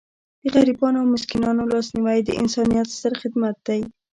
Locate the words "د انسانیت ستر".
2.23-3.13